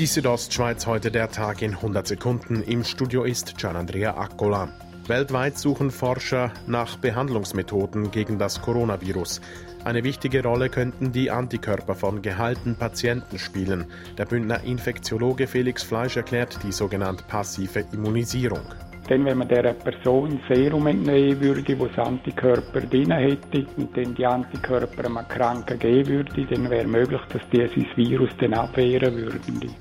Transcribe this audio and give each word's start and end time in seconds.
Die 0.00 0.06
Südostschweiz 0.06 0.86
heute 0.86 1.10
der 1.10 1.30
Tag 1.30 1.60
in 1.60 1.72
100 1.74 2.06
Sekunden. 2.06 2.62
Im 2.62 2.84
Studio 2.84 3.22
ist 3.24 3.58
Gian 3.58 3.76
Andrea 3.76 4.16
Accola. 4.16 4.70
Weltweit 5.06 5.58
suchen 5.58 5.90
Forscher 5.90 6.54
nach 6.66 6.96
Behandlungsmethoden 6.96 8.10
gegen 8.10 8.38
das 8.38 8.62
Coronavirus. 8.62 9.42
Eine 9.84 10.02
wichtige 10.02 10.42
Rolle 10.42 10.70
könnten 10.70 11.12
die 11.12 11.30
Antikörper 11.30 11.94
von 11.94 12.22
geheilten 12.22 12.76
Patienten 12.76 13.38
spielen. 13.38 13.84
Der 14.16 14.24
Bündner 14.24 14.64
Infektiologe 14.64 15.46
Felix 15.46 15.82
Fleisch 15.82 16.16
erklärt 16.16 16.58
die 16.62 16.72
sogenannte 16.72 17.24
passive 17.24 17.84
Immunisierung. 17.92 18.64
Denn 19.10 19.24
wenn 19.24 19.38
man 19.38 19.48
der 19.48 19.72
Person 19.72 20.38
Serum 20.48 20.86
entnehmen 20.86 21.40
würde, 21.40 21.76
wo 21.76 21.86
Antikörper 22.00 22.80
drin 22.80 23.10
hätte, 23.10 23.66
und 23.76 23.96
dann 23.96 24.14
die 24.14 24.24
Antikörper 24.24 25.04
einem 25.04 25.26
Kranken 25.26 25.80
geben 25.80 26.08
würde, 26.08 26.46
dann 26.48 26.70
wäre 26.70 26.86
möglich, 26.86 27.20
dass 27.32 27.42
dieses 27.52 27.96
Virus 27.96 28.30
dann 28.38 28.54
abwehren 28.54 29.16
würden. 29.16 29.74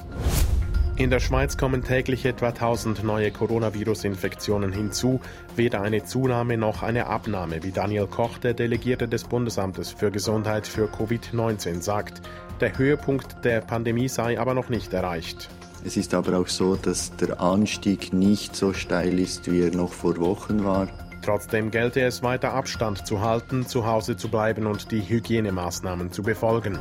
In 1.00 1.10
der 1.10 1.22
Schweiz 1.22 1.56
kommen 1.56 1.82
täglich 1.82 2.26
etwa 2.26 2.50
1000 2.50 3.06
neue 3.06 3.32
Coronavirus-Infektionen 3.32 4.74
hinzu, 4.74 5.22
weder 5.56 5.80
eine 5.82 6.04
Zunahme 6.04 6.58
noch 6.58 6.84
eine 6.84 7.08
Abnahme, 7.08 7.64
wie 7.64 7.72
Daniel 7.72 8.06
Koch, 8.06 8.38
der 8.38 8.54
Delegierte 8.54 9.08
des 9.08 9.24
Bundesamtes 9.24 9.92
für 9.92 10.12
Gesundheit 10.12 10.68
für 10.68 10.88
Covid-19, 10.88 11.82
sagt. 11.82 12.22
Der 12.60 12.78
Höhepunkt 12.78 13.46
der 13.46 13.62
Pandemie 13.62 14.10
sei 14.10 14.38
aber 14.38 14.54
noch 14.54 14.68
nicht 14.68 14.92
erreicht. 14.92 15.48
Es 15.86 15.96
ist 15.96 16.14
aber 16.14 16.38
auch 16.38 16.50
so, 16.50 16.76
dass 16.76 17.16
der 17.16 17.40
Anstieg 17.40 18.12
nicht 18.12 18.54
so 18.54 18.74
steil 18.74 19.20
ist, 19.20 19.50
wie 19.50 19.62
er 19.62 19.74
noch 19.74 19.94
vor 19.94 20.18
Wochen 20.18 20.66
war. 20.66 20.90
Trotzdem 21.22 21.72
gelte 21.72 22.02
es 22.02 22.24
weiter 22.24 22.54
Abstand 22.54 23.08
zu 23.08 23.22
halten, 23.22 23.66
zu 23.66 23.86
Hause 23.86 24.18
zu 24.18 24.28
bleiben 24.28 24.68
und 24.68 24.92
die 24.92 25.08
Hygienemaßnahmen 25.08 26.12
zu 26.12 26.24
befolgen. 26.24 26.78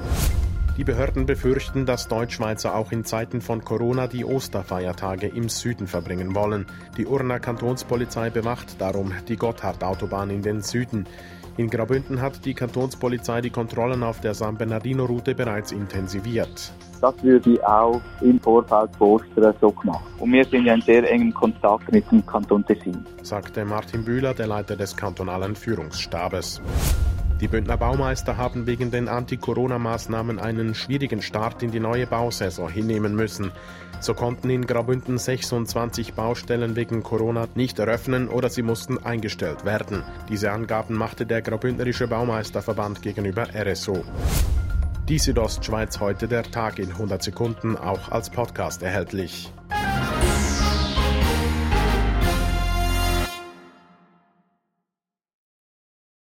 Die 0.78 0.84
Behörden 0.84 1.26
befürchten, 1.26 1.86
dass 1.86 2.06
Deutschschweizer 2.06 2.76
auch 2.76 2.92
in 2.92 3.04
Zeiten 3.04 3.40
von 3.40 3.64
Corona 3.64 4.06
die 4.06 4.24
Osterfeiertage 4.24 5.26
im 5.26 5.48
Süden 5.48 5.88
verbringen 5.88 6.36
wollen. 6.36 6.66
Die 6.96 7.04
Urner 7.04 7.40
Kantonspolizei 7.40 8.30
bewacht 8.30 8.80
darum 8.80 9.12
die 9.26 9.36
Gotthard-Autobahn 9.36 10.30
in 10.30 10.42
den 10.42 10.62
Süden. 10.62 11.08
In 11.56 11.68
Graubünden 11.68 12.22
hat 12.22 12.44
die 12.44 12.54
Kantonspolizei 12.54 13.40
die 13.40 13.50
Kontrollen 13.50 14.04
auf 14.04 14.20
der 14.20 14.34
San 14.34 14.56
Bernardino-Route 14.56 15.34
bereits 15.34 15.72
intensiviert. 15.72 16.72
Das 17.00 17.20
würde 17.24 17.68
auch 17.68 18.00
im 18.20 18.38
Vorfeld 18.38 18.90
vor 18.96 19.20
Ostern 19.20 19.54
so 19.60 19.72
gemacht. 19.72 20.04
Und 20.20 20.32
wir 20.32 20.44
sind 20.44 20.64
ja 20.64 20.74
in 20.74 20.82
sehr 20.82 21.10
engem 21.10 21.34
Kontakt 21.34 21.90
mit 21.90 22.08
dem 22.12 22.24
Kanton 22.24 22.64
Tessin. 22.64 23.04
Sagte 23.22 23.64
Martin 23.64 24.04
Bühler, 24.04 24.32
der 24.32 24.46
Leiter 24.46 24.76
des 24.76 24.96
kantonalen 24.96 25.56
Führungsstabes. 25.56 26.62
Die 27.40 27.46
Bündner 27.46 27.76
Baumeister 27.76 28.36
haben 28.36 28.66
wegen 28.66 28.90
den 28.90 29.06
Anti-Corona-Maßnahmen 29.06 30.40
einen 30.40 30.74
schwierigen 30.74 31.22
Start 31.22 31.62
in 31.62 31.70
die 31.70 31.78
neue 31.78 32.08
Bausaison 32.08 32.68
hinnehmen 32.68 33.14
müssen. 33.14 33.52
So 34.00 34.12
konnten 34.12 34.50
in 34.50 34.66
Graubünden 34.66 35.18
26 35.18 36.14
Baustellen 36.14 36.74
wegen 36.74 37.04
Corona 37.04 37.46
nicht 37.54 37.78
eröffnen 37.78 38.28
oder 38.28 38.50
sie 38.50 38.62
mussten 38.62 38.98
eingestellt 38.98 39.64
werden. 39.64 40.02
Diese 40.28 40.50
Angaben 40.50 40.96
machte 40.96 41.26
der 41.26 41.42
Graubündnerische 41.42 42.08
Baumeisterverband 42.08 43.02
gegenüber 43.02 43.46
RSO. 43.54 44.04
Die 45.08 45.18
Südostschweiz 45.18 46.00
heute 46.00 46.26
der 46.26 46.42
Tag 46.42 46.80
in 46.80 46.90
100 46.90 47.22
Sekunden 47.22 47.76
auch 47.76 48.10
als 48.10 48.30
Podcast 48.30 48.82
erhältlich. 48.82 49.52